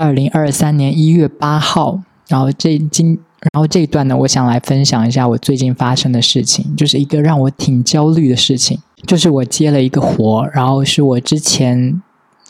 [0.00, 2.00] 二零二三年一月八号。
[2.26, 3.18] 然后这今，
[3.52, 12.00] 然后这一段呢，我想来分享一下我最近发生的事情，就是一个让我挺焦虑的事情，就是我接了一个活，然后是我之前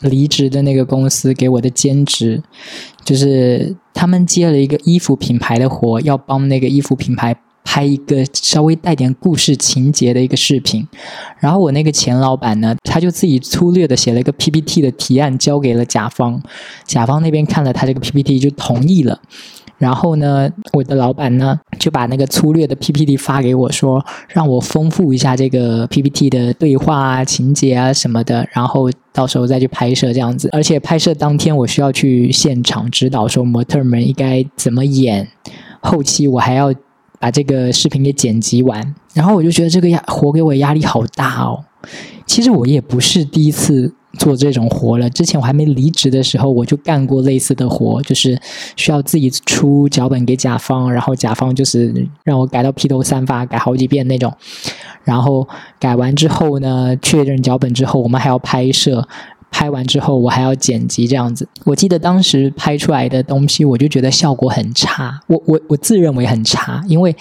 [0.01, 2.41] 离职的那个公司给我的兼职，
[3.03, 7.35] 就是他们接了一个衣服品牌的活，要帮那个衣服品牌。
[7.63, 10.85] 拍一个稍微带点故事情节的一个视频，
[11.39, 16.41] 然后我那个前老板呢，他就自己粗略的写了一个 PPT 的提案交给了甲方，
[16.85, 19.21] 甲方那边看了他这个 PPT 就同意了，
[19.77, 35.29] 然后呢，我的老板呢就把那个粗略的 PPT 发给我说，让我丰富一下这个 PPT 的对话啊、情节啊什么的，然后到时候再去拍摄这样子，而且拍摄当天我需要去现场指导说模特们应该怎么演，
[35.79, 36.73] 后期我还要。
[37.21, 41.63] 把这个视频给剪辑完，然后我就觉得这个压活给我压力好大哦。
[42.25, 48.39] 其实我也不是第一次做这种活了，之前我还没离职的时候，我就干过类似的活，就是
[48.75, 54.33] 需要自己出脚本给甲方，然后甲方就是让我改到披头散发，改好几遍那种。
[55.03, 55.47] 然后
[55.79, 59.07] 改完之后呢，确认脚本之后，我们还要拍摄。
[59.51, 61.47] 拍完之后，我还要剪辑这样子。
[61.65, 65.19] 我记得当时拍出来的东西，我就觉得效果很差。
[65.27, 67.15] 我我我自认为很差，因为，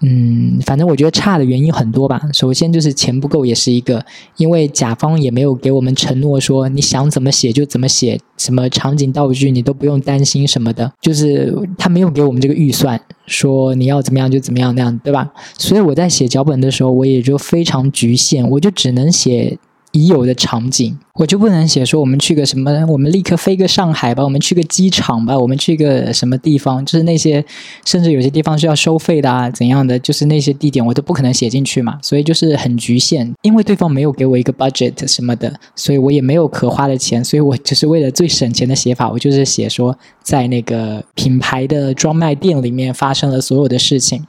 [0.00, 2.20] 嗯，反正我觉得差的原因很多吧。
[2.32, 4.04] 首先就是钱不够，也是一个，
[4.38, 15.30] 因为甲方也没有给我们承诺说你想怎么写就怎么写，什么场景道具你都不用担心什么的，就是他没有给我们这个预算，说你要怎么样就怎么样那样，对吧？
[15.58, 19.58] 所以我在写脚本的时候，我也就非常局限，我就只能写。
[19.96, 27.42] 已有的场景，我就不能写说我们去个什么，我们立刻飞个上海吧，我们去个机场吧，我们去个什么地方，就是那些
[27.86, 44.26] 甚至有些地方是要收费的啊，怎样的，就是那些地点我都不可能写进去嘛，所以就是很局限，因为对方没有给我一个 budget 什么的，所以我也没有可花的钱，所以我就是为了最省钱的写法，我就是写说在那个品牌的专卖店里面发生了所有的事情，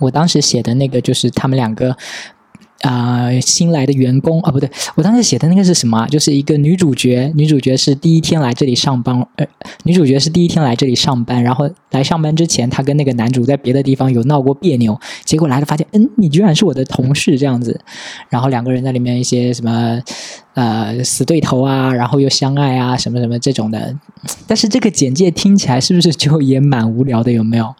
[0.00, 1.96] 我当时写的那个就是他们两个。
[2.82, 6.06] 啊，新来的员工啊，不对，我当时写的那个是什么？
[6.08, 9.46] 就是一个女主角，女主角是第一天来这里上班，呃，
[9.84, 17.80] 女主角是第一天来这里上班，然后来上班之前，她跟那个男主在别的地方有闹过别扭，结果来了发现，嗯，你居然是我的同事这样子，
[18.28, 20.02] 然后两个人在里面一些什么
[20.54, 23.96] 呃死对头啊，然后又相爱啊，什么什么这种的，
[24.46, 27.30] 但是这个简介听起来是不是就也蛮无聊的？
[27.30, 27.74] 有没有？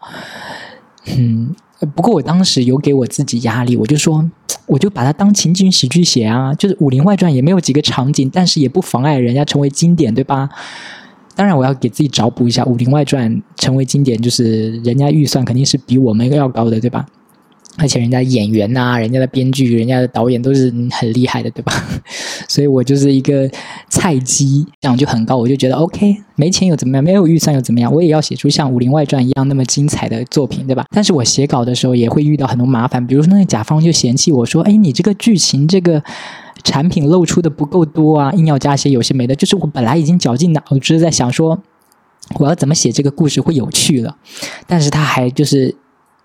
[1.17, 1.53] 嗯。
[1.85, 4.29] 不过我当时有给我自己压力，我就说，
[4.65, 10.49] 我就把它当情景喜剧写啊，就是《武林外传》也没有几个场景，但是也不妨碍人家成为经典，对吧？
[11.35, 17.05] 当然，我要给自己找补一下，《武林外传》成为经典，就是人家预算肯定是比我们要高的，对吧？
[17.77, 21.73] 而且人家演员呐，人家的编剧、人家的导演都是很厉害的，对吧？
[22.47, 23.49] 所以我就是一个
[23.89, 27.03] 菜鸡，这样就很高，我就觉得 OK，没钱又怎么样？
[27.03, 27.91] 没有预算又怎么样？
[27.91, 30.85] 我也要写出像《武林外传》一样那么精彩的作品，对吧？
[30.91, 36.03] 但是我写稿的时候也会遇到很多麻烦，比如说那个甲方就嫌弃我说：“哎，你这个剧情这个
[36.63, 41.59] 产品露出的不够多啊，硬要加些有些没的。”就是我本来已经绞尽脑汁在想说，
[42.35, 44.15] 我要怎么写这个故事会有趣了，
[44.67, 45.75] 但是他还就是。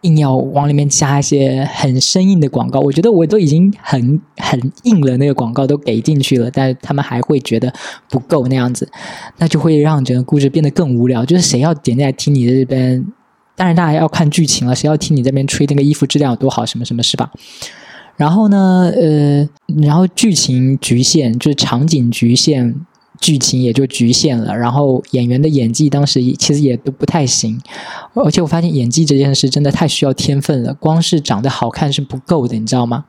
[0.02, 7.72] 硬要往里面加一些很生硬的广告，我觉得我都已经很很硬了，那个广告都给进去了，但他们还会觉得
[8.08, 8.88] 不够那样子，
[9.38, 11.24] 那就会让整个故事变得更无聊。
[11.24, 13.04] 就是谁要点进来听你这边，
[13.56, 17.32] 当然大家要看剧情了，谁要听你这边吹那个衣服质量有多好，什么什么是吧？
[18.16, 19.48] 然后呢，呃，
[19.82, 22.86] 然后剧情局限，就是场景局限。
[23.20, 27.60] 剧情也就局限了，然后演员的演技当时其实也都不太行，
[28.14, 33.04] 而且我发现演技这件事真的太需要天分了，光是长得好看是不够的，你知道吗？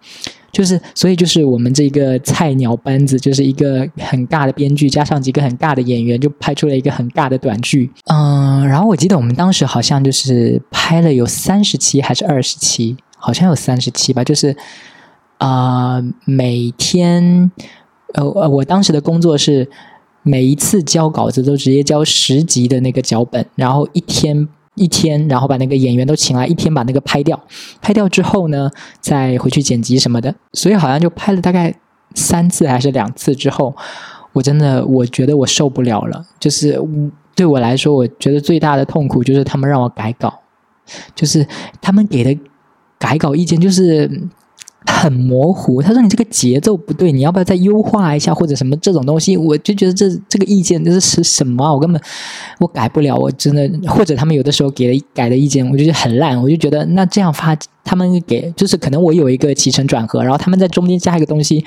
[0.52, 7.92] 就是所以就是我们这个菜鸟班子，就是一个很尬的编剧加上几个很尬的演员，就拍出了一个很尬的短剧。
[8.06, 14.56] 嗯，然后我记得我们当时好像就是拍了有三十期还是二十期，好像有三十期吧，就是
[15.38, 17.52] 啊每天
[18.16, 19.70] 呃呃我当时的工作是。
[20.24, 27.40] 每一次交稿子都直接交十集的那个脚本，然后一天一天，然后把那个演员都请来，一天把那个拍掉。
[27.82, 28.70] 拍掉之后呢，
[29.00, 30.34] 再回去剪辑什么的。
[30.54, 31.74] 所以好像就拍了大概
[32.16, 33.76] 三次还是两次之后，
[34.34, 36.26] 我真的我觉得我受不了了。
[36.40, 36.80] 就是
[37.36, 40.42] 对我来说，我觉得最大的痛苦就是他们让我改稿，
[41.16, 41.48] 就是
[41.82, 42.38] 他们给的
[42.98, 44.30] 改稿意见就是。
[44.90, 49.38] 很模糊，他说你这个节奏不对，你要不要再优化一下或者什么这种东西？
[49.38, 51.74] 我就觉得这这个意见这是什么？
[51.74, 52.02] 我根本
[52.60, 57.56] 我改不了，我真的或者他们有的时候给的改的意见，我就觉得很烂，我就觉得那这样发
[57.90, 61.66] 他们给就是可能我有一个起承转合，然后他们在中间加一个东西，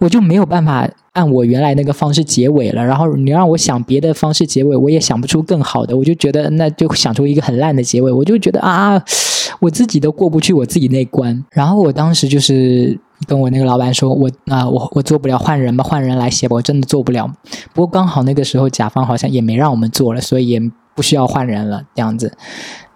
[0.00, 2.84] 我就没有办法按我原来那个方式结尾了。
[2.84, 9.00] 然后你让我想别的方式结尾，我也想不出更好的，我就觉得那就想出一个很烂的结尾，我就觉得啊，
[9.62, 11.44] 我自己都过不去我自己那关。
[11.52, 17.32] 然后我当时就是跟我那个老板说，我啊，我我做不了，换人吧，换人来写吧，我真的做不了。
[17.72, 20.60] 不过刚好那个时候甲方好像也没让我们做了，所以也
[20.96, 22.36] 不需要换人了，这样子。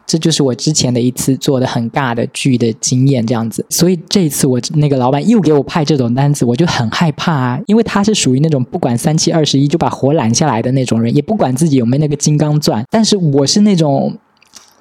[0.06, 3.64] 这就是我之前的一次做的很尬的剧的经验，这样子。
[3.70, 12.84] 所以这一次我那个老板又给我派这种单子，我就很害怕啊，因为他是属于那种不管三七二十一就把活揽下来的那种人，也不管自己有没有那个金刚钻。
[12.90, 14.16] 但是我是那种。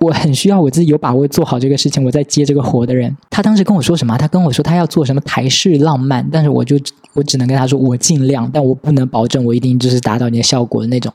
[0.04, 3.16] 我很需要我自己有把握做好这个事情，我在接这个活的人。
[3.30, 4.18] 他当时跟我说什么？
[4.18, 6.78] 他跟我说他要做什么台式浪漫，但是我就
[7.14, 11.14] 我只能跟他说我尽量，但我不能保证我一定就是达到你的效果的那种。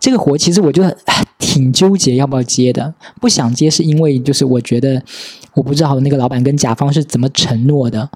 [0.00, 0.82] 这个活其实我就
[1.38, 5.02] 挺纠结要不要接的，不想接是因为就是我觉得
[5.54, 8.08] 我不知道那个老板跟甲方是怎么承诺的，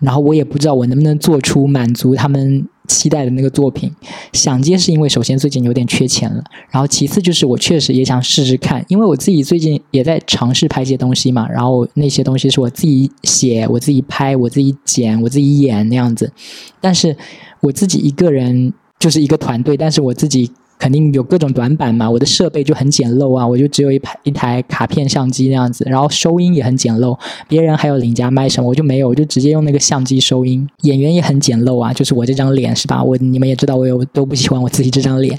[0.00, 2.66] 然后我也不知道我能不能做出满足他们。
[2.92, 3.90] 期待的那个作品，
[4.32, 16.32] 想接是因为首先最近有点缺钱了，然后其次就是我确实也想试试看，因为我自己最近也在尝试拍一些东西嘛，然后那些东西是我自己写、我自己拍、我自己剪、我自己演那样子，
[16.80, 17.16] 但是
[17.60, 20.50] 我自己一个人就是一个团队，但是我自己。
[20.82, 30.68] 肯定有各种短板嘛，我的设备就很简陋啊，我就只有一台一台卡片相机那样子，然后收音也很简陋，别人还有领家麦什么，我就没有，我就直接用那个相机收音。
[30.80, 33.00] 演员也很简陋啊，就是我这张脸是吧？
[33.00, 35.38] 我你们也知道，我有都不喜欢我自己这张脸。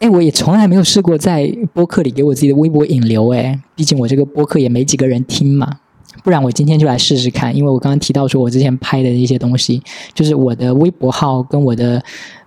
[0.00, 5.78] 哎，我也从来没有试过在播客里给我自己的微博引流，哎，毕竟我这个播客也没几个人听嘛，
[6.22, 12.04] 不然我今天就来试试看，因为我刚刚提到说我之前拍的一些东西，就是我的微博号跟我的。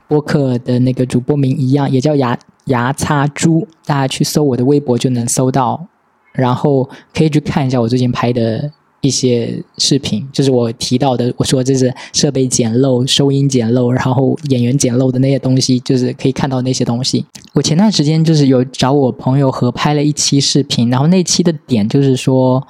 [0.07, 5.88] 播客的那个主播名一样，也叫牙牙擦猪，大家去搜我的微博就能搜到，
[6.33, 8.71] 然后可以去看一下我最近拍的
[9.01, 17.25] 一些视频，就是我提到的，我说这是设备简陋、收音简陋，然后演员简陋的那些东西，就是可以看到那些东西。
[17.53, 22.65] 我前段时间就是有找我朋友合拍了一期视频，然后那期的点就是说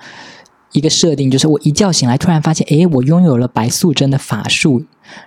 [0.71, 4.83] 一个设定，就是我一觉醒来突然发现，哎，我拥有了白素贞的法术，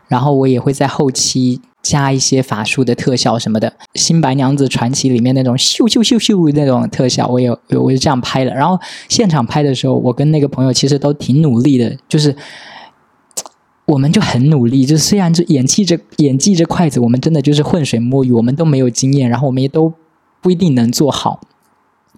[0.08, 1.60] 然后我也会在后期。
[1.88, 8.52] 加一些法术的特效什么的，《新白娘子传奇》里面那种咻咻咻咻那种特效，我有我是这样拍的。
[8.52, 8.78] 然后
[9.08, 12.34] 现场拍的时候，我跟那个朋友其实都挺努力的，就是
[13.84, 14.84] 我们就很努力。
[14.84, 19.92] 就虽然这演技这演技这块子，我们真的就是浑水摸鱼，我们都没有经验，然后我们也都
[20.40, 21.40] 不一定能做好。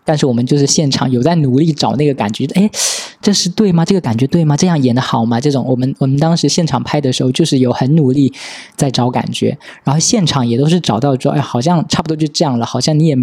[0.05, 2.71] 但是我们就是现场有在努力找那个感觉，哎，
[3.21, 3.85] 这是对吗？
[3.85, 4.57] 这个感觉对吗？
[4.57, 5.41] 这样演的好吗？
[5.41, 8.33] 这种我们我们当时现场拍的时候，就是有很努力
[8.77, 13.17] 在找感觉，然后现场也都是找到说，哎，好像差不多就这样了，好像你也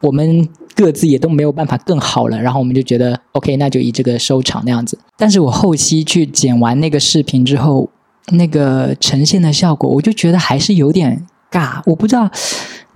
[0.00, 4.98] 我们各自也都没有办法更好了，然后我们就觉得 OK，那就以这个收场那样子。
[5.18, 7.90] 但是我后期去剪完那个视频之后，
[8.32, 12.30] 那个呈现的效果，我就觉得还是有点尬，我不知道，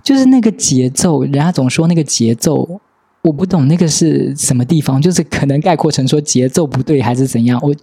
[0.03, 2.81] 就是那个节奏，人家总说那个节奏。
[3.27, 7.59] 我不懂那个是什么地方，就是可能概括成说节奏不对还是怎样。
[7.61, 7.75] 我，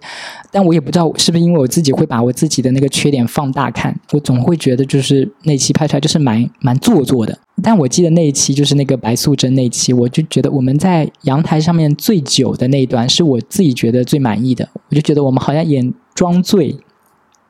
[0.51, 7.37] 但我也不知道是不是因为我自己会把我自己的那个缺点放大看，我总会觉得就是那期拍出来就是蛮蛮做作的。
[7.61, 14.67] 但我记得那一期就是那个白素贞那期，我就觉得我们在阳台上面醉酒的那一段是我自己觉得最满意的。
[14.89, 16.75] 我就觉得我们好像演装醉。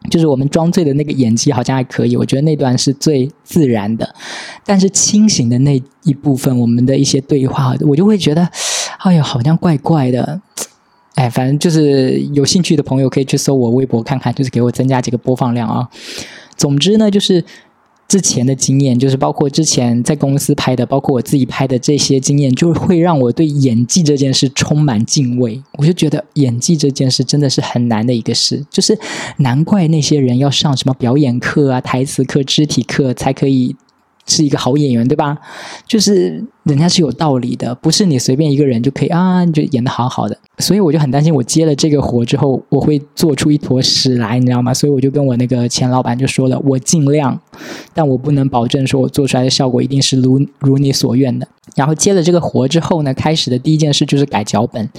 [0.09, 4.13] 就是我们装醉的那个演技好像还可以，我觉得那段是最自然的。
[4.65, 8.47] 但是清醒的那一部分，我们的一些对话，我就会觉得，
[8.99, 10.41] 哎呀，好像怪怪的。
[11.15, 15.87] 哎，反正就是有兴趣的朋友可以去搜我微博看看，就是给我增加几个播放量啊。
[16.55, 17.43] 总之呢，就是。
[18.07, 25.61] 之前的经验，就是包括之前在公司拍的，包括我自己拍的这些经验，就会让我对演技这件事充满敬畏。
[25.73, 28.97] 我就觉得演技这件事真的是很难的一个事，就是
[29.37, 33.75] 难怪那些人要上什么表演课啊、台词课、肢体课才可以。
[34.27, 35.37] 是一个好演员，对吧？
[35.87, 40.37] 就是人家是有道理的，不是你随便一个人就可以啊，就演的好好的。
[40.59, 44.73] 所以我就很担心，我接了这个活之后，我会做出一坨屎来，你知道吗？
[44.73, 47.39] 所以我就跟我那个前老板就说了，我尽量，
[47.93, 51.47] 但我不能保证说我做出来的效果一定是如如你所愿的。
[51.75, 54.89] 然后接了这个活之后呢，开始的第一件事就是改脚本。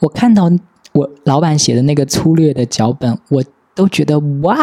[0.00, 0.50] 我看到
[0.92, 3.42] 我老板写的那个粗略的脚本，我
[3.74, 4.58] 都觉得 what。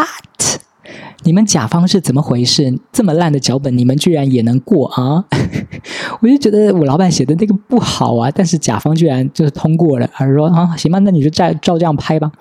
[1.23, 2.77] 你们甲方是怎么回事？
[2.91, 5.25] 这么烂的脚本，你们居然也能过啊？
[6.21, 12.31] 我就觉得我老板写的那个不好啊，但是甲方居然就是通过了，他说啊，行吧，那你就照照这样拍吧。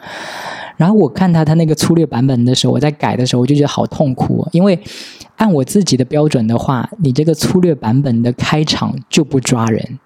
[0.76, 4.78] 然后我看他他那个粗略版本的时候，我在改的时候，我就觉得好痛苦，因为
[5.36, 9.98] 按我自己的标准的话，你这个粗略版本的开场就不抓人。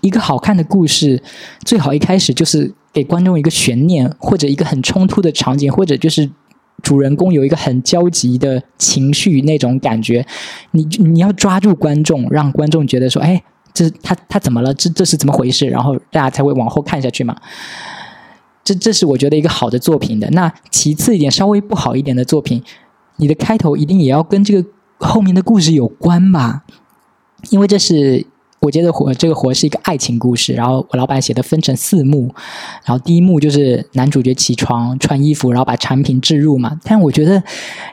[0.00, 1.22] 一个好看的故事，
[1.64, 6.28] 最好一开始就是给观众一个悬念，或者一个很冲突的场景，或者就是
[6.82, 10.26] 主人公有一个很焦急的情绪那种感觉。
[10.72, 14.72] 你你要抓住观众，让观众觉得说：“哎，这他他怎么了？
[14.74, 17.36] 这这是怎么回事？”然后大家才会往后看下去嘛。
[18.64, 20.28] 这这是我觉得一个好的作品的。
[20.30, 22.62] 那其次一点，稍微不好一点的作品，
[23.16, 24.68] 你的开头一定也要跟这个
[24.98, 26.64] 后面的故事有关吧？
[27.50, 28.26] 因为这是。
[28.60, 32.32] 我觉得活这个活是一个爱情故事，然后我老板写的分成四幕，
[32.84, 36.78] 然后第一幕就是男主角起床穿衣服，然后把产品置入嘛。
[36.84, 37.42] 但我觉得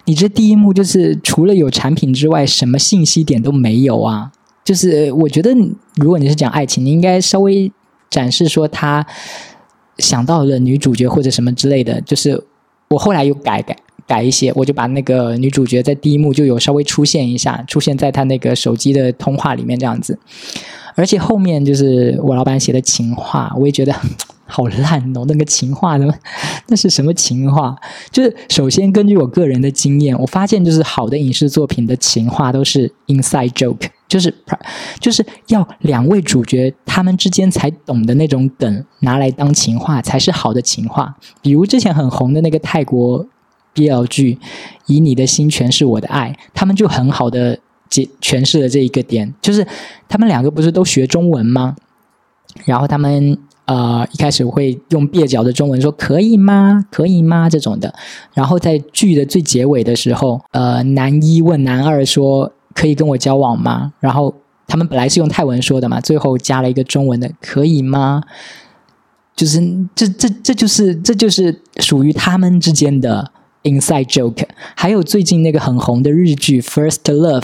[0.03, 4.31] 你这第一幕就是除了有产品之外，什么信息点都没有啊。
[4.65, 5.55] 就是我觉得
[5.95, 7.71] 如果你是讲爱情，你应该稍微
[8.09, 9.05] 展示说他
[9.99, 12.01] 想到了女主角或者什么之类的。
[12.01, 12.43] 就是
[12.89, 13.77] 我后来又改改。
[14.07, 20.17] 改一些，我就把那个女主角在第一幕就有稍微出现一下，出现在她那个手机的通话里面这样子。
[20.95, 23.93] 而且后面就是我老板写的情话，我也觉得
[24.47, 25.25] 好烂哦。
[25.27, 26.11] 那个情话么？
[26.69, 27.75] 那是什么情话？
[28.09, 34.33] 就是首先根据我个人的经验，我发现就是好的影视作品的情话都是 inside joke，就是
[34.99, 41.15] 就是要两位主角他们之间才懂的那种梗拿来当情话才是好的情话。
[41.43, 43.27] 比如之前很红的那个泰国。
[43.77, 44.39] BL 剧，
[44.87, 49.65] 以你的心诠释我的爱，他们就很好的解诠释了这一个点，就是
[50.09, 51.75] 他们两个不是都学中文吗？
[52.65, 56.83] 然后他们呃一开始会用蹩脚的中文说可以吗？
[56.89, 57.47] 可以吗？
[57.47, 57.93] 这种的，
[58.33, 63.93] 然后在剧的最结尾的时候，呃，男一问男二说可以跟我交往吗？
[63.99, 64.33] 然后
[64.65, 68.23] 他们本来是用泰文说的嘛，最后加了一个中文的可以吗？
[69.35, 69.61] 就是
[69.93, 73.31] 这这这就是这就是属于他们之间的。
[73.67, 74.45] Inside joke，
[74.75, 77.41] 还有最近那个很红的日剧《First Love》，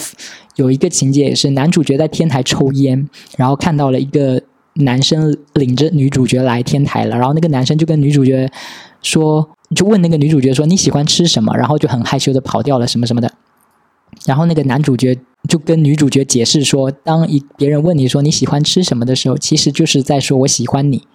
[0.55, 4.41] 有一个情节也是男主角在天台抽烟，然后看到了一个
[4.75, 8.49] 男生领着女主角来天台了，然后那个男生就跟女主角
[9.01, 13.29] 说，就问那个女主角说你喜欢吃什么，然后就很害羞的跑掉了什么什么的，
[14.25, 21.05] 然后那个男主角就跟女主角解释说，当一别人问你说你喜欢吃什么的时候，其实就是在说我喜欢你，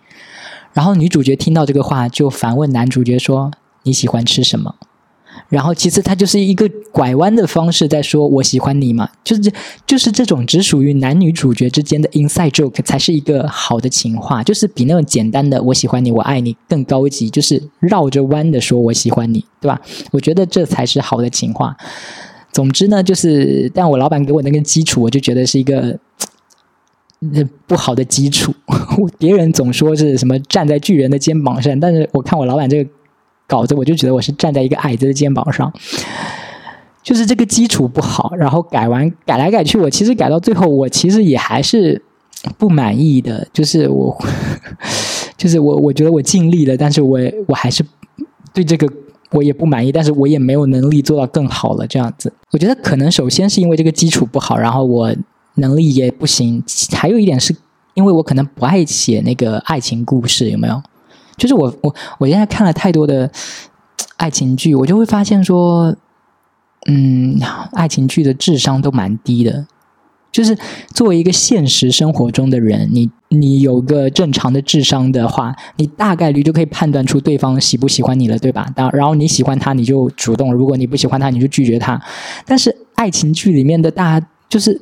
[0.74, 3.50] 然后女主角听到这个话就反问男主角说
[3.84, 4.74] 你喜欢吃什么？
[5.48, 9.52] 然后，其实他就是一个拐弯的方式在说“我喜欢你”嘛，就是
[9.86, 19.80] 就是这种只属于男女主角之间的 inside joke 才是一个好的情话，就是比那种简单的“我喜欢你，我爱你”更高级，就是绕着弯的说“我喜欢你”，对吧？
[20.10, 21.76] 我觉得这才是好的情话。
[22.52, 25.98] 总之呢，就是但我老板给我那个基础，我就觉得是一个
[27.66, 28.54] 不好的基础。
[29.18, 32.90] 别人总说是什么站在巨人的肩膀上，但是我看我老板这个。
[33.48, 35.72] 稿子我就觉得我是站在一个矮子的肩膀上，
[37.02, 42.00] 就是这个基础不好，然后改完改来改去，我其实改到最后，我其实也还是
[42.58, 43.48] 不满意的。
[43.50, 44.14] 就是我，
[45.38, 47.82] 就是我，我觉得我尽力了，但是我我还是
[48.52, 48.86] 对这个
[49.30, 51.86] 我也不满意，但是我也没有能力做到更好了。
[51.86, 55.10] 这样子，我觉得可能首先是因为这个基础不好，然后我
[55.54, 56.62] 能力也不行，
[56.92, 57.56] 还有一点是
[57.94, 60.82] 因为我可能不爱写那个爱情故事，有没有？
[61.38, 63.30] 就是我我我现在看了太多的
[64.16, 65.96] 爱情剧，我就会发现说，
[66.86, 67.40] 嗯，
[67.72, 69.66] 爱情剧的智商都蛮低的。
[70.30, 70.56] 就是
[70.94, 78.70] 作为一个现实生活中的人，你你有个正常的智商的话，你大概率就可以判断出对方喜不喜欢你了，对吧？
[78.76, 82.00] 当然后你喜欢他，你就主动；如果你不喜欢他，你就拒绝他。
[82.44, 84.78] 但是爱情剧里面的大家，就是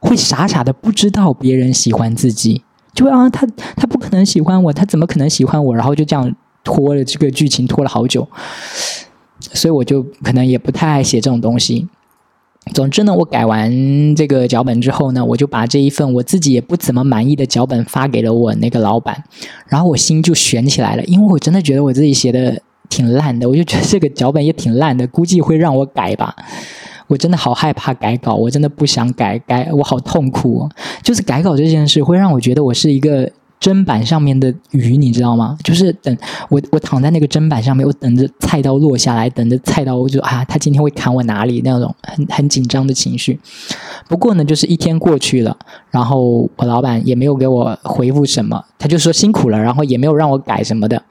[0.00, 2.64] 会傻傻的不知道别人喜欢自己。
[2.98, 5.72] 就啊，他他不可能喜欢我，他怎么可能喜欢我？
[5.72, 8.26] 然后就这样拖了这个剧情拖了好久，
[9.38, 11.86] 所以我就可能也不太爱写这种东西。
[12.74, 13.70] 总之呢，我改完
[14.16, 19.22] 这个脚本之后呢，我就把这一份我自己也不怎么满意的脚本发给了我那个老板，
[19.68, 26.34] 然后我心就悬起来了，因为我真的觉得我自己写的挺烂的，我就觉得这个脚本也挺烂的，估计会让我改吧。
[27.08, 30.68] 我真的好害怕改稿，我真的不想改改，我好痛苦。
[31.02, 33.28] 就是改稿这件事会让我觉得我是一个
[33.60, 35.58] 砧板上面的鱼，你知道吗？
[35.64, 36.16] 就是等
[36.48, 43.40] 我我躺在那个砧板上面，我等着菜刀落下来，等着菜刀我就啊，他今天会砍我哪里那种很很紧张的情绪。
[44.06, 45.56] 不过呢，就是一天过去了，
[45.90, 51.02] 然后我老板也没有给我回复什么，他就说辛苦了，然后也没有让我改什么的。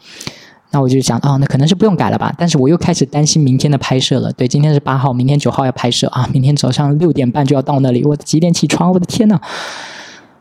[0.77, 2.31] 那我就想，哦，那可能是不用改了吧。
[2.38, 4.31] 但是我又开始担心明天的拍摄了。
[4.34, 6.29] 对，今天是八号，明天九号要拍摄啊。
[6.31, 8.91] 明天早上六点半就要到那里，我几点起床？
[8.91, 9.41] 我的天呐！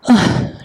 [0.02, 0.14] 啊，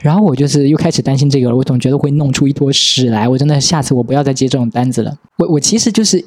[0.01, 1.55] 然后我就是又开始担心这个了。
[1.55, 3.29] 我总觉得会弄出一坨屎来。
[3.29, 5.15] 我真的下次我不要再接这种单子了。
[5.37, 6.25] 我我其实就是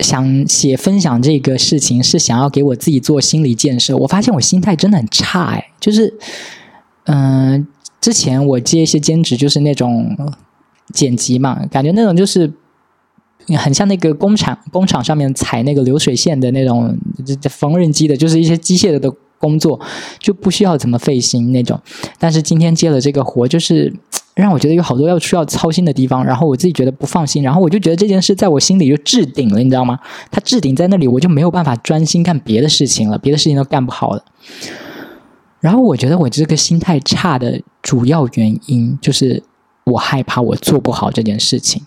[0.00, 3.96] 想写分享这个事情，是想要给我自己做心理建设。
[3.96, 6.12] 我发现我心态真的很差，哎，就是，
[7.04, 7.66] 嗯。
[8.00, 10.16] 之前我接一些兼职，就是那种
[10.92, 12.52] 剪辑嘛，感觉那种就是
[13.58, 16.96] 很像那个工厂工厂上面踩那个流水线的那种
[17.48, 19.80] 缝纫机的，就是一些机械的的工作，
[20.20, 21.80] 就不需要怎么费心那种。
[22.18, 23.92] 但是今天接了这个活，就是
[24.34, 29.98] 让我觉得有好多要需要操心的地方，然后我自己觉得不放心，然后我就觉得这件事在我心里就置顶了，你知道吗？
[30.30, 34.24] 它置顶在那里，我就没有办法专心干别的事情了，别的事情都干不好了。
[35.58, 39.42] 然后我觉得我这个心态差的主要原因就是
[39.84, 41.86] 我害怕我做不好这件事情。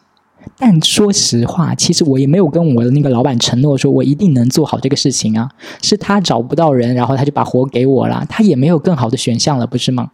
[0.57, 5.49] 但说实话，其实我也没有跟我的那个老板承诺说我一定能做好这个事情啊。
[5.81, 8.25] 是他找不到人，然后他就把活给我了。
[8.29, 10.11] 他也没有更好的选项了，不是吗？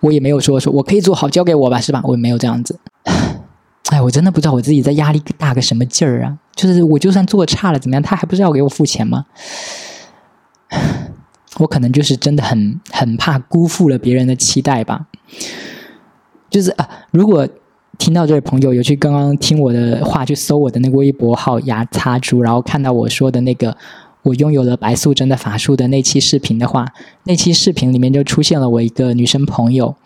[0.00, 2.00] 我也没有说说我可以做好，交给我吧，是吧？
[2.04, 2.78] 我也没有这样子。
[3.90, 6.38] 哎，我真的不知道我自己在压力大个什么劲儿啊！
[6.56, 9.26] 就是我就算做差了怎么样，他还不是要给我付钱吗？
[11.58, 15.06] 我可能就是真的很很怕辜负了别人的期待吧，
[16.54, 17.44] 就是啊，如果
[17.98, 23.76] 听到这位朋友有去刚刚听我的话去搜我的那个微博号牙擦猪，然后看到我说的那个
[24.22, 26.86] 我拥有了白素贞的法术的那期视频的话，
[27.24, 29.96] 那期视频里面就出现了我一个女生朋友，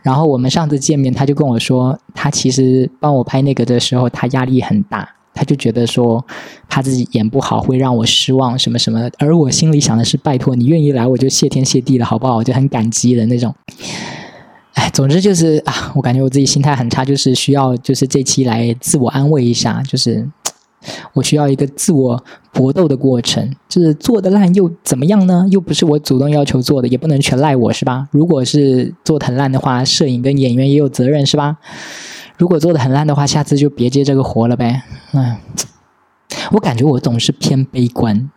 [0.00, 5.06] 然后我们上次见面，她就跟我说，她其实帮我拍那个的时候，她压力很大。
[5.34, 6.24] 他就觉得说，
[6.68, 12.36] 怕自己演不好会让我失望什么什么的，而我心里想的是，拜托你愿意来，我就谢天谢地了，好不好？
[12.36, 13.54] 我就很感激的那种。
[14.78, 20.24] 哎，总之就是啊，我感觉我自己心态很差，就是需要就是这期来自我安慰一下，就是
[21.14, 23.52] 我需要一个自我搏斗的过程。
[23.68, 25.44] 就是做的烂又怎么样呢？
[25.50, 28.06] 又不是我主动要求做的，也不能全赖我是吧？
[28.12, 31.56] 如果是做的很烂的话，摄影跟演员也有责任是吧？
[32.36, 34.82] 如果做的很烂的话，下次就别接这个活了呗。
[35.12, 35.38] 嗯，
[36.52, 38.30] 我感觉我总是偏悲观，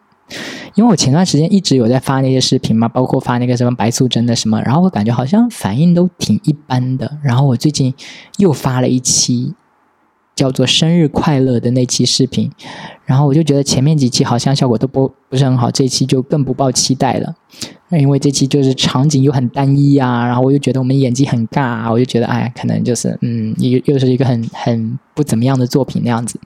[0.75, 7.17] 因为我前段时间一直有在发那些视频嘛，包括发那个什么白素贞的什么，然后我感觉好像反应都挺一般的。
[7.23, 7.93] 然后我最近
[8.37, 9.53] 又发了一期
[10.33, 12.49] 叫做“生日快乐”的那期视频，
[13.05, 17.35] 然后我就觉得前面几期好像效果都不不是很好，这期就更不抱期待了。
[17.89, 26.39] 因为这期就是场景又很单一啊，然后我又觉得我们演技很尬，我就觉得哎，可能就是嗯，又又是一个很很不怎么样的作品那样子。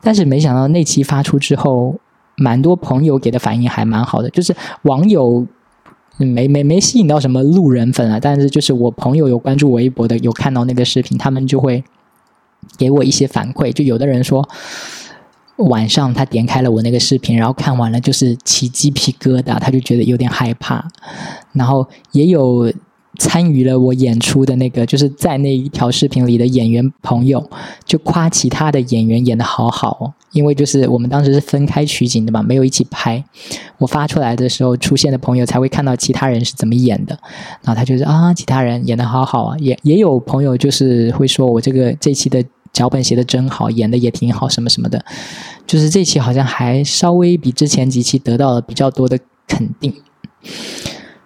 [0.00, 1.96] 但是没想到那期发出之后，
[2.36, 5.46] 蛮多朋友给的反应还蛮好的，就是网友
[6.18, 11.82] 没没没吸引到什么路人粉啊，但是就是我朋友有关注微博的，有看到那个视频，他们就会
[12.78, 14.48] 给我一些反馈，就有的人说。
[15.70, 20.86] 晚上他点开了我那个视频，然后看完了就是起鸡皮疙瘩，他就觉得有点害怕。
[21.52, 22.70] 然后也有
[23.18, 27.48] 参与了我演出的那个，就是在那一条视频里的演员朋友，
[27.84, 30.12] 就夸其他的演员演的好好哦。
[30.32, 33.24] 因为就是我们当时是分开取景的嘛，没有一起拍。
[33.78, 37.18] 我发出来的时候，出现的朋友才会看到其他人是怎么演的。
[37.62, 39.56] 然后他就是啊，其他人演的好好啊。
[39.58, 42.44] 也也有朋友就是会说我这个这期的。
[42.72, 45.02] 脚本写的真好，演的也挺好，什么什么的，
[45.66, 49.94] 就是这期好像还稍微比之前几期得到了比较多的肯定。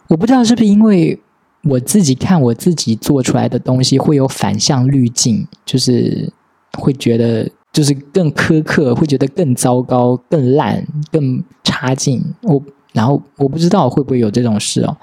[0.07, 1.19] 我不知道是不是因为
[1.63, 6.33] 我自己看我自己做出来的东西会有反向滤镜，就是
[6.79, 12.23] 会觉得就是更苛刻，会觉得更糟糕、更烂、更差劲。
[12.43, 14.97] 我然后我不知道会不会有这种事哦。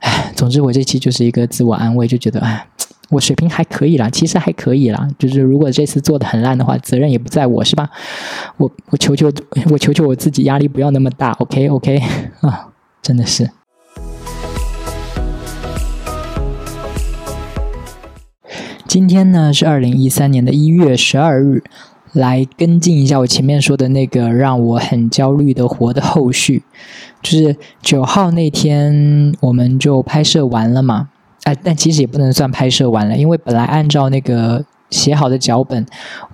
[0.00, 2.66] 唉，总之我这期就是一个自我安慰，就觉得唉。
[3.10, 5.06] 我水平还可以啦，其实还可以啦。
[5.18, 7.88] 就是如果这次做的很烂的话，责任也不在我，是吧？
[8.56, 9.30] 我我求求
[9.70, 11.30] 我求求我自己，压力不要那么大。
[11.32, 12.00] OK OK
[12.40, 12.72] 啊，
[13.02, 13.48] 真的是。
[18.94, 21.64] 今天呢是二零一三年的一月十二日，
[22.12, 26.62] 来跟进一下我前面说的那个让我很焦虑的活的后续，
[27.20, 31.08] 就是九号那天我们就拍摄完了嘛。
[31.42, 35.84] 哎，但其实也不能算拍摄完了，因为本来按照那个写好的脚本，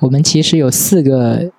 [0.01, 1.51] 我们其实有四个，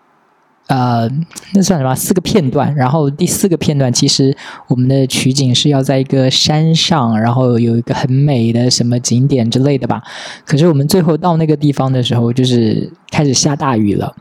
[0.68, 1.10] 呃，
[1.54, 1.94] 那算什么？
[1.96, 2.74] 四个片段。
[2.76, 4.36] 然后第四个片段，其实
[4.68, 10.02] 我们的取景是要在一个山上，然后有一个很美的什么景点之类的吧。
[10.46, 14.16] 可是我们最后到那个地方的时候，就是开始下大雨了，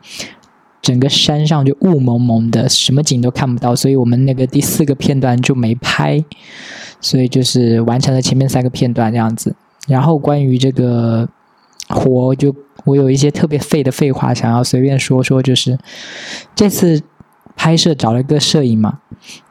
[0.83, 6.25] 整个山上就雾蒙蒙的，什么景都看不到，所以我们那个第四个片段就没拍。
[7.03, 9.57] 所以就是完成了前面三个片段这样子，
[9.89, 11.27] 然后关于这个
[11.89, 12.55] 活，就
[12.91, 15.79] 我有一些特别废的废话想要随便说说，就是
[16.55, 17.01] 这次
[17.57, 18.99] 拍摄找了个摄影嘛，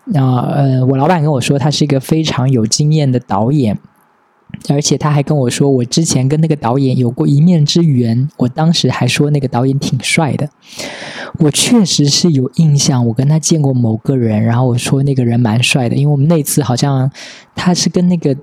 [0.05, 3.77] 那呃，我老板跟我说他是一个非常有经验的导演。
[4.67, 8.27] 而且他还跟我说，我之前跟那个导演有过一面之缘。
[8.35, 10.49] 我当时还说那个导演挺帅的，
[11.37, 17.09] 我确实是有印象，我跟他见过某个人，然后我说那个人蛮帅的，因为我们那次好像
[17.55, 18.35] 他是跟那个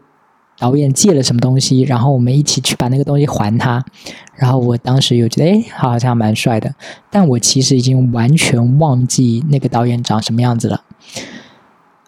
[0.58, 3.84] 导演借了什么东西，然后我们一起去把那个东西还他。
[4.34, 6.74] 然后我当时又觉得，哎，好像蛮帅的。
[7.10, 10.82] 但我其实已经完全忘记那个导演长什么样子了。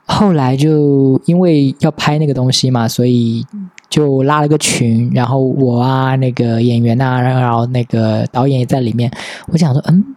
[0.07, 3.45] 后来就因为要拍那个东西嘛，所以
[3.91, 9.11] 就拉了个群，然后我啊，那个演员啊，然后那个导演也在里面。
[9.49, 10.17] 我想说，嗯，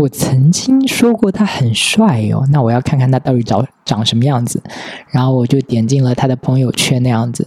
[0.00, 4.62] 我曾经说过他很帅哦，那我要看看他到底长长什么样子。
[5.10, 7.46] 然后我就点进了他的朋友圈那样子，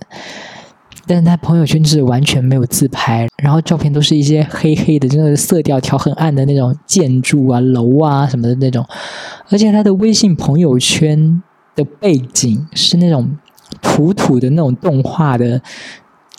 [1.07, 8.85] 但是他朋友圈是完全没有自拍，然后照片都是一些黑黑的，真的色调调很暗的那种建筑啊、楼啊什么的那种，
[9.49, 11.41] 而且他的微信朋友圈。
[11.75, 13.35] 的背景是那种
[13.81, 15.59] 土土的那种动画的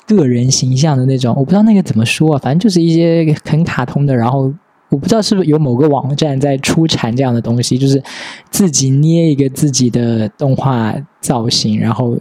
[0.06, 4.14] 个人形象的那种，我不知道那个怎么说啊，反正就是一些很卡通的。
[4.14, 4.54] 然后
[4.94, 8.00] 我不知道是不是有某个网站在出产这样的东西，就是
[8.48, 11.80] 自己捏一个自己的动画造型。
[11.80, 12.16] 然后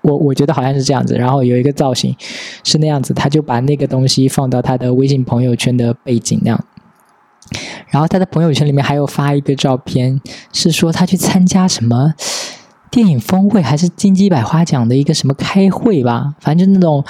[0.00, 2.16] 我我觉得好像是这样子，然后有一个造型
[2.64, 6.64] 是那样子，他就把那个东西放到他的微信朋友圈的背景那样。
[7.90, 10.18] 然后他的朋友圈里面还有发一个照片，
[10.54, 12.14] 是说他去参加什么
[12.90, 16.34] 电影峰会，还是金鸡百花奖的一个什么开会吧？
[16.40, 17.04] 反正就那种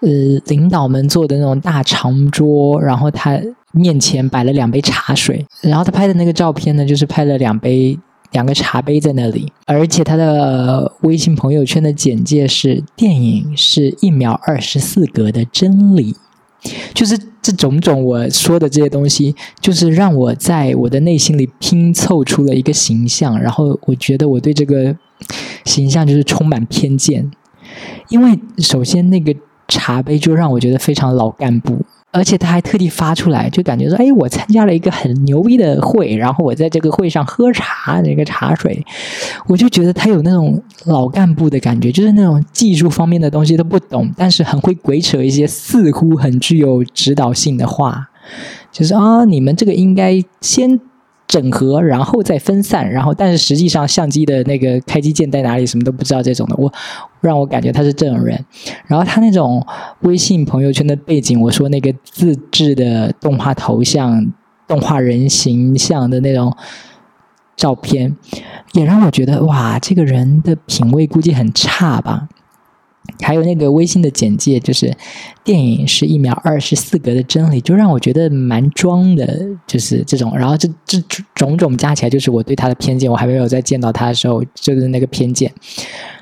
[0.00, 0.10] 呃
[0.44, 3.40] 领导们坐的那种大长桌，然后他
[3.72, 7.98] 面前摆了两杯茶水，然后他拍的那个照片呢，就是拍了两杯
[8.30, 16.14] 两个茶杯在那里，而且他的微信朋友圈的简介是：电影是一秒二十四格的真理。
[16.94, 24.96] 就是这种种我说的这些东西，就是让我在我的内心里拼凑出了一个形象，然后我觉得我对这个
[25.64, 27.28] 形象就是充满偏见，
[28.10, 29.34] 因为首先那个
[29.66, 31.80] 茶杯就让我觉得非常老干部。
[32.12, 38.84] 而且他还特地发出来，就感觉说：“哎，我参加了一个很牛逼的会，然后我在这个会上喝茶，那个茶水，
[39.46, 48.10] 我就觉得他有那种老干部的感觉，就是那种技术方面的东西都不懂，但是很会鬼扯一些似乎很具有指导性的话，
[48.70, 50.78] 就是啊，你们这个应该先。”
[51.32, 56.70] 整合，然后再分散，然后但是实际上相机的那个开机键在哪里，什么都不知道这种的，我
[57.22, 58.38] 让我感觉他是这种人。
[58.86, 59.66] 然后他那种
[60.00, 64.30] 微信朋友圈的背景，我说那个自制的动画头像、
[64.68, 66.54] 动画人形象的那种
[67.56, 68.14] 照片，
[68.74, 72.28] 也让我觉得哇，这个人的品味估计很差吧。
[73.20, 74.94] 还有那个微信的简介，就是
[75.44, 80.36] 电影是一秒二十四格的真理，就让我觉得蛮装的，就是这种。
[80.36, 81.00] 然后这这
[81.34, 83.10] 种种加起来，就是我对他的偏见。
[83.10, 85.52] 我还没有再见到他的时候，就是那个偏见。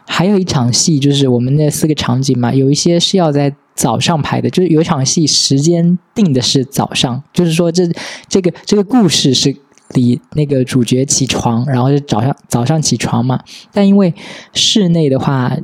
[0.06, 7.88] 还有一场戏，就是我们那四个场景嘛，有一些是要在早上拍的，就是有一场戏时间定的是早上，就是说这
[8.28, 9.56] 这个这个故事是
[9.94, 13.38] 里那个主角起床，然后就早上早上起床嘛。
[13.72, 14.14] 但因为
[14.52, 15.56] 室内的话。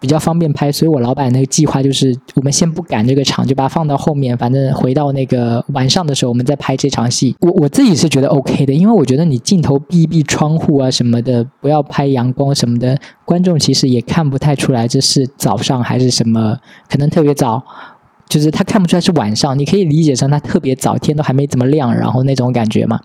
[0.00, 7.36] 比较方便拍，所以我老板那个计划就是，我们先不赶这个场，就把它放到后面，反正回到那个晚上的时候，我们再拍这场戏。
[7.38, 16.58] 我我自己是觉得 OK 的，因为我觉得你镜头闭一闭窗户啊什么的，不要拍阳光什么的，观众其实也看不太出来这是早上还是什么，
[16.90, 17.64] 可能特别早。
[18.32, 22.98] 就是他看不出来是晚上，你可以理解成他特别早，天都还没怎么亮，然后那种感觉嘛。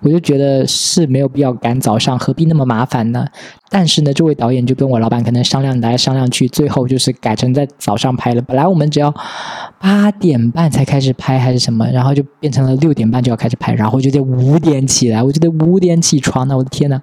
[0.00, 3.24] 我就觉得是没有必要赶早上，何必那么麻烦呢？
[3.70, 8.42] 但是呢，这位导演就跟我老板可能商量来商量去，最后就是改成在早上拍了。
[8.42, 9.14] 本来我们只要
[9.78, 16.56] 八点半才开始拍还是什么，然后就变成了六点半就要开始拍，然后就得五点起来，我就得五点起床呢。
[16.56, 17.00] 我的天呐，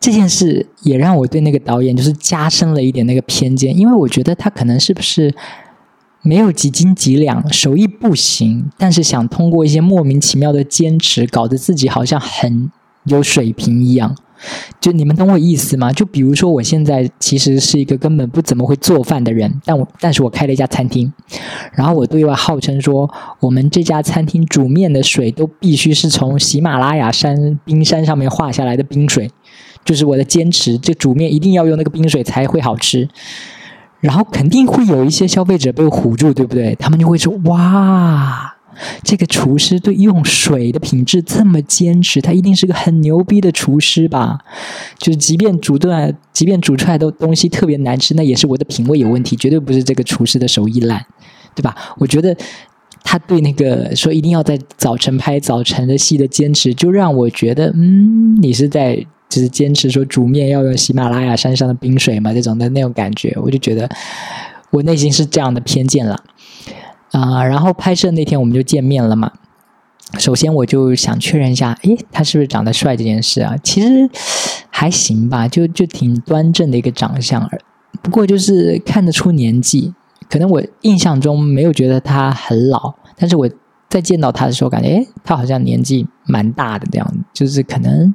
[0.00, 5.34] 这件事也让我对那个导演就是加深了一点那个偏见，因为我觉得他可能是不是。
[6.28, 12.70] 没有几斤几两，手艺不行，但是想通过一些莫名其妙的坚持，搞得自己好像很
[13.04, 14.14] 有水平一样。
[14.78, 15.90] 就你们懂我意思吗？
[15.90, 21.10] 就比如说，我现在其实是一个根本不怎么会做饭的人，但我但是我开了一家餐厅，
[21.72, 23.10] 然后我对外号称说，
[23.40, 29.30] 我们这家餐厅煮面的水都必须是从喜马拉雅山冰山上面化下来的冰水，
[29.82, 33.08] 就是我的坚持，这煮面一定要用那个冰水才会好吃。
[34.00, 36.74] 然后肯定会有一些消费者被唬住，对不对？
[36.76, 38.54] 他们就会说：“哇，
[39.02, 44.38] 这个厨师对用水的品质这么坚持，他一定是个很牛逼的厨师吧？
[44.98, 51.04] 就是即便煮出来，即便煮出来的东西特别难吃，那也是我的品味有问题，绝对不是这个厨师的手艺烂，
[51.56, 51.74] 对吧？
[51.98, 52.36] 我觉得
[53.02, 63.88] 他对那个说一定要在早晨拍早晨的戏的坚持，就让我觉得，嗯，你是在。”就是坚持说煮面要用喜马拉雅山上的冰水嘛，这种的那种感觉，我就觉得
[64.70, 66.22] 我内心是这样的偏见了
[67.12, 67.44] 啊。
[67.44, 69.32] 然后拍摄那天我们就见面了嘛。
[70.18, 73.54] 首先我就想确认一下，诶，他是不是长得帅这件事啊？
[73.62, 74.08] 其实
[74.70, 77.46] 还行吧，就就挺端正的一个长相。
[78.00, 79.92] 不过就是看得出年纪，
[80.30, 83.50] 可能我印象中没有觉得他很老，但是我
[83.88, 88.14] 在见到他的时候，感觉诶，他好像年纪蛮大的这样，就是可能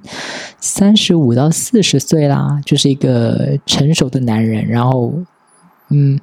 [0.60, 4.68] 三十五到四十岁啦，就是一个成熟的男人。
[4.68, 5.14] 然后，
[5.90, 6.20] 嗯。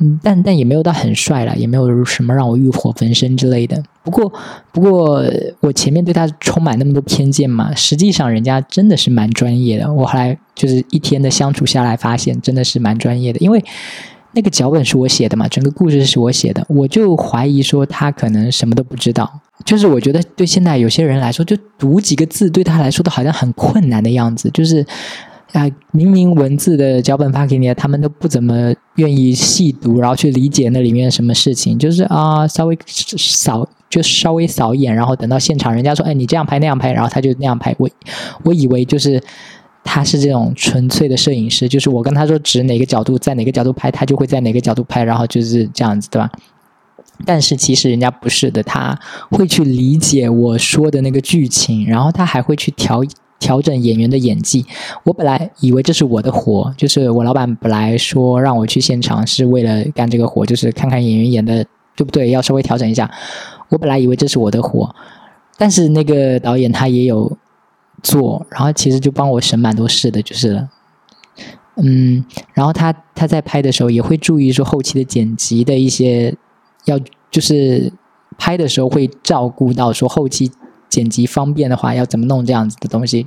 [0.00, 3.80] 嗯，但但也没有到很帅了，也没有什么让我欲火焚身之类的。
[4.02, 4.32] 不过，
[4.72, 5.22] 不过
[5.60, 9.92] 我前面对他充满那么多偏见嘛，实际上人家真的是蛮专业的。
[9.92, 13.38] 我后来就是一天的相处下来，发现真的是蛮专业的。
[13.38, 13.64] 因为
[14.34, 19.40] 那个脚本是我写的嘛，整个故事是我写的，我就怀疑说他可能什么都不知道。
[19.64, 24.84] 就是我觉得对现在有些人来说，就读几个字对他来说都好像很困难的样子，就是。
[25.52, 37.72] 啊，明明文字的脚本发给你，他们都不怎么愿意细读，然后去理解那里面什么事情，就是啊，稍微扫就稍微扫一眼，然后等到现场，人家说，哎，你这样拍那样拍，然后他就那样拍。
[37.78, 37.88] 我
[38.42, 39.22] 我以为就是
[39.84, 46.28] 他是这种纯粹的摄影师，就是我跟他说指哪个角度，在哪个角度拍，他就会在哪个角度拍，然后就是这样子，对吧？
[47.24, 48.98] 但是其实人家不是的，他
[49.30, 53.04] 会去理解我说的那个剧情，然后他还会去调。
[53.40, 54.64] 调整演员的演技，
[55.02, 61.62] 我本来以为这是我的活，就是我老板本来说让我去现场是为了干这个活，就是看看演员演的
[61.94, 63.10] 对不对，要稍微调整一下。
[63.68, 64.94] 我本来以为这是我的活，
[65.58, 67.36] 但是那个导演他也有
[68.04, 70.68] 做，然后其实就帮我省蛮多事的，就是了，
[71.82, 76.36] 嗯，然后他他在拍的时候也会注意说后期的剪辑的一些，
[76.84, 76.96] 要
[77.32, 77.92] 就是
[78.38, 80.52] 拍的时候会照顾到说后期。
[80.90, 83.26] 剪辑方便的话，要怎么弄这样子的东西？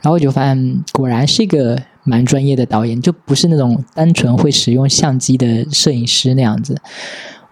[0.00, 6.76] 然后我就发现，果然是一个蛮专业的导演，就不是那种单纯会使用相机的摄影师那样子。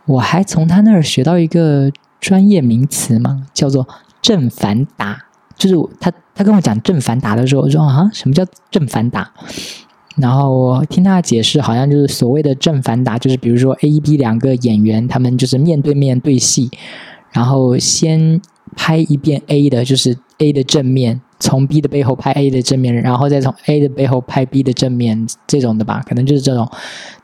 [0.07, 3.87] 我还从他那儿学到一个专业名词嘛，叫做
[4.21, 5.27] 正反打。
[5.63, 9.31] 就是他他跟我讲正反打的时候，我说啊，什么叫正反打？
[10.17, 16.71] 然后我听他解释，好像就是所谓的正反打，就是比如说 A、B 两个演员，他们就是面对面对戏，
[17.31, 18.41] 然后先。
[18.77, 26.69] 拍一遍 A 的，就是 A 的正面，从 B 的背后拍 A 的正面，然后再从 A 的背后拍 B 的正面，这种的吧，可能就是这种，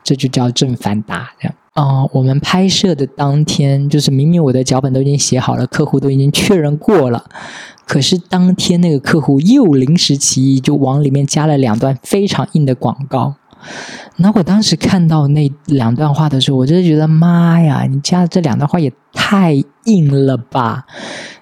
[0.02, 1.54] 这就叫正反打这样。
[1.74, 7.24] 哦，我们拍摄的当天，就是明明我的脚本都已经写好了，客户都已经确认过了，
[7.86, 13.34] 可是当天那个客户又临时起意，就往里面加了两段非常硬的广告。
[14.16, 19.52] 那我当时看到那两段话的时候，我就觉得妈呀，你加的这两段话也太
[19.84, 20.84] 硬了吧！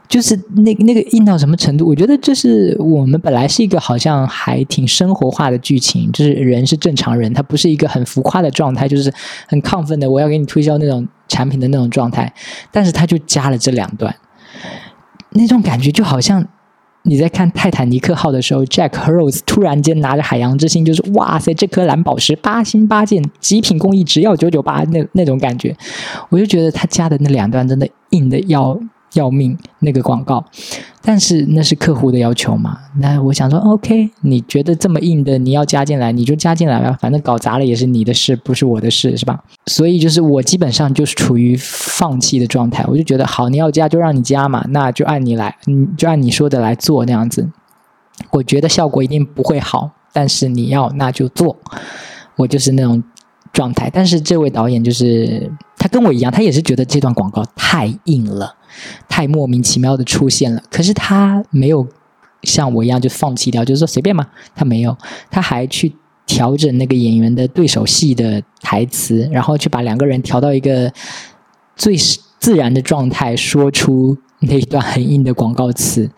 [0.08, 1.86] 就是那那个硬到什么程度？
[1.86, 9.12] 我觉得这是我们本来是一个好像还挺生活化的剧情，就是人是正常人，他不是一个很浮夸的状态，就是
[9.48, 12.32] 很亢奋的我要给你推销那种产品的那种状态。
[12.70, 14.14] 但是他就加了这两段，
[15.30, 16.46] 那种感觉就好像
[17.02, 25.76] 你在看泰坦尼克号的时候，Jack Rose 突然间拿着海洋之心，就是哇塞，这颗蓝宝石八星八件，极品工艺，只要九九八，那那种感觉，
[26.28, 28.78] 我就觉得他加的那两段真的硬的要。
[29.14, 30.44] 要命那个广告，
[31.02, 32.78] 但是那是客户的要求嘛？
[32.98, 39.42] 那我想说，OK，你觉得这么硬的你要加进来，你就加进来吧，反正搞砸了也是你的事，不是我的事，是吧？
[39.66, 47.48] 所以就是我基本上就是处于放弃的状态，我就觉得好，你要加就让你加嘛，那就按你来，你就按你说的来做那样子。
[48.30, 51.56] 我觉得效果一定不会好，但是你要那就做，
[52.36, 53.02] 我就是那种
[53.52, 53.90] 状态。
[53.92, 58.55] 但是这位导演就是他跟我一样，他也是觉得这段广告太硬了。
[59.08, 61.86] 太莫名其妙的出现了，可是他没有
[62.42, 64.96] 像我一样就放弃掉，就是说随便嘛，他没有，
[65.30, 65.92] 他还去
[66.26, 70.92] 调整那个演员的对手戏的台词，然后去把两个人调到一个
[71.74, 71.96] 最
[72.38, 76.10] 自然的状态，说出那一段很硬的广告词。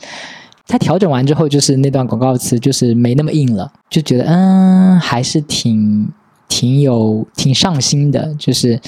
[0.66, 6.10] 他调整完之后，就是那段广告词就是没那么硬了，就觉得嗯，还是挺
[6.48, 8.80] 挺有挺上心的，就是。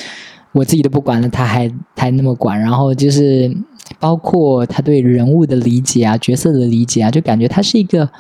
[0.52, 3.56] 我自己都不管了，他还还那么管，然后就是
[3.98, 8.10] 包括他对人物的理解啊、角色的理解啊，就感觉他是一个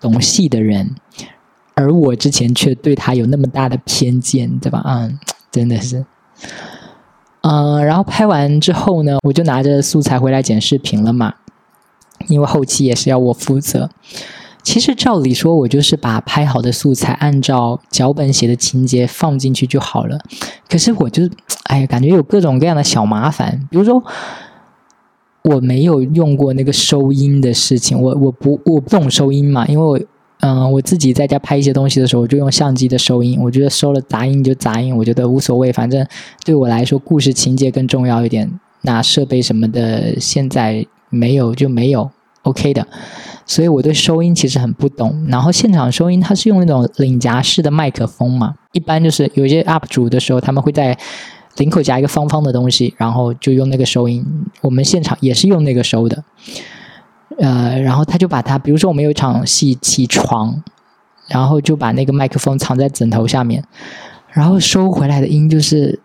[0.00, 0.94] 懂戏的人，
[1.74, 4.82] 而我之前却对他有那么大的偏见，对吧？
[4.86, 5.18] 嗯，
[5.50, 6.04] 真的是，
[7.40, 11.34] 嗯，然后拍完之后呢，我就拿着素材回来剪视频了嘛，
[12.28, 13.88] 因为后期也是要我负责。
[14.62, 20.18] 其实照理说，我就是把拍好的素材按照脚本写的情节放进去就好了。
[20.68, 21.28] 可是我就，
[21.64, 23.66] 哎呀，感觉有各种各样的小麻烦。
[23.70, 24.02] 比如说，
[25.42, 29.98] 我没有用过那个收音的事情，我我不我不懂收音嘛，因为我
[30.40, 33.38] 嗯，我自己在家拍一些东西的时候，我就用相机的收音。
[33.42, 36.06] 我觉得收了杂音就杂音，我觉得无所谓，反正
[36.44, 38.50] 对我来说，故事情节更重要一点。
[38.82, 42.10] 那设备什么的，现在没有就没有
[42.50, 42.86] ，OK 的。
[43.46, 50.96] 所以我对收音其实很不懂，然后现场收音它是用那种领夹式的麦克风嘛，一般就是有些 UP 主的时候，他们会在
[51.56, 54.24] 领口夹一个方方的东西，然后就用那个收音。
[54.60, 56.22] 我们现场也是用那个收的，
[57.38, 60.62] 呃，然后他就把它，比如说我们有一场戏起床，
[61.26, 63.64] 然后就把那个麦克风藏在枕头下面，
[64.30, 65.98] 然后收回来的音就是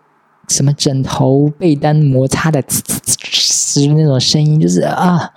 [0.47, 5.29] 什么枕头被单摩擦的呲呲呲呲那种声音，就是啊。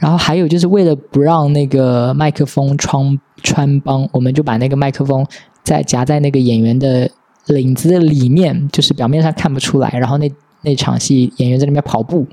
[0.00, 5.26] 然后还有就是为了不让那个麦克风穿穿帮，我们就把那个麦克风
[5.62, 7.10] 在夹在那个演员的
[7.48, 9.90] 领子的里面，就是表面上看不出来。
[9.90, 10.32] 然后那
[10.62, 12.26] 那场戏演员在那边跑步，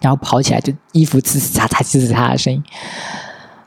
[0.00, 2.62] 然后跑起来就衣服呲呲嚓嚓呲呲嚓的声音。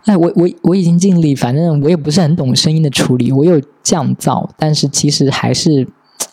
[0.06, 5.86] 哎，我我我已经尽力，反正我也不是很懂声音的处理，我有降噪，但是其实还是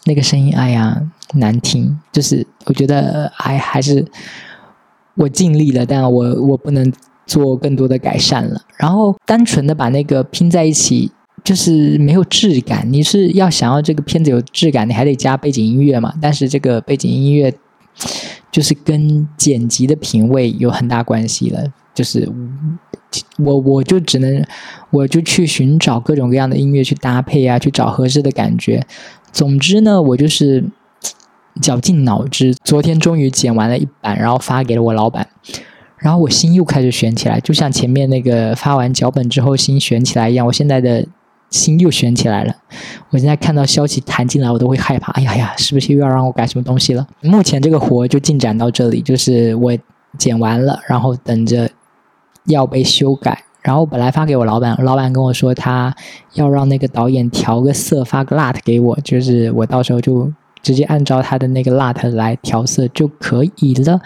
[0.05, 1.03] 那个声音，哎呀
[1.35, 1.99] 难听。
[2.13, 4.07] 就是我觉得还还是。
[5.21, 6.91] 我尽力了，但我我不能
[7.27, 8.59] 做更多的改善了。
[8.79, 11.13] 然后单纯的把那个拼在一起，
[11.45, 12.91] 就是没有质感。
[12.91, 16.15] 你是要想要这个片子有质感，你还得加背景音乐嘛。
[16.23, 17.53] 但是这个背景音乐
[18.51, 21.63] 就是跟剪辑的品味有很大关系了。
[21.93, 22.27] 就是
[23.37, 24.43] 我我就只能
[24.91, 28.87] 我就去寻找各种各样的音乐去搭配啊，去找合适的感觉。
[29.31, 30.65] 总之呢，我就是。
[31.61, 35.27] 绞尽脑汁，昨天终于剪完了一版，然后发给了我老板，
[35.99, 41.07] 然后我心又开始悬起来，就像前面那个发完脚本之后心悬起来一样，我现在的
[41.51, 42.55] 心又悬起来了。
[43.11, 45.13] 我现在看到消息弹进来，我都会害怕。
[45.13, 47.07] 哎呀呀，是不是又要让我改什么东西了？
[47.21, 49.77] 目前这个活就进展到这里，就是我
[50.19, 51.71] 剪完了，然后等着
[52.47, 53.45] 要被修改。
[53.63, 55.95] 然后本来发给我老板，老板跟我说他
[56.33, 60.33] 要让那个导演调个色，发个 lut 给我，就是我到时候就。
[60.63, 64.01] 直接按照他的那个 lut 来调色就可以了，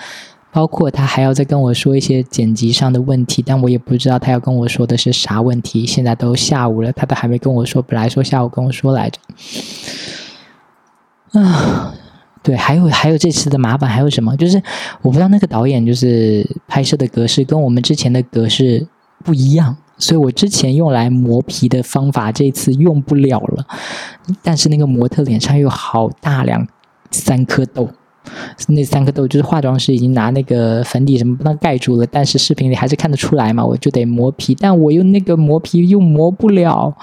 [0.53, 5.85] 包括他还要再跟我说一些剪辑上的问题，但我也不知道他要跟我说的是啥问题。
[5.85, 9.19] 现在都下午了，他都还没跟我说，本来说下午跟我说来着。
[11.33, 11.93] 啊，
[12.43, 14.37] 对，还有还有这次的麻烦还有什么？
[14.37, 14.63] 就是
[15.03, 18.87] 我不知道那个导演就是拍摄的格式跟我们之前的格式
[19.25, 19.77] 不一样。
[19.97, 23.65] 所以我之前用来磨皮的方法，这次用不了了。
[24.43, 26.67] 但是那个模特脸上有好大两
[27.11, 27.89] 三颗痘，
[28.69, 34.55] 那三颗痘就是化妆师已经拿那个粉底什么帮它盖住了，但是视频里还是看得出来嘛，我就得磨皮。
[34.55, 36.95] 但我用那个磨皮又磨不了，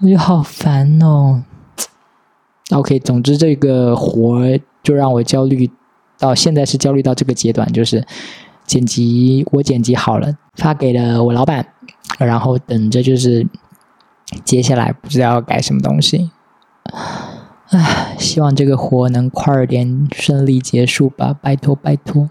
[0.00, 1.42] 我就好烦哦。
[2.70, 4.40] OK，总之这个活
[4.82, 5.70] 就让我焦虑，
[6.18, 8.04] 到现在是焦虑到这个阶段，就是
[8.64, 11.66] 剪辑我剪辑好了，发给了我老板。
[12.18, 13.46] 然后等着，就是
[14.44, 16.30] 接下来不知道要改什么东西，
[17.70, 22.30] 唉，希望这个活能快点顺利结束吧，拜托拜托。